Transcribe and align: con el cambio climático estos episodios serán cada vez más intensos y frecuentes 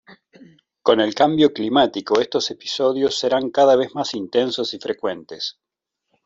con 0.81 0.99
el 0.99 1.13
cambio 1.13 1.53
climático 1.53 2.19
estos 2.19 2.49
episodios 2.49 3.19
serán 3.19 3.51
cada 3.51 3.75
vez 3.75 3.93
más 3.93 4.15
intensos 4.15 4.73
y 4.73 4.79
frecuentes 4.79 5.59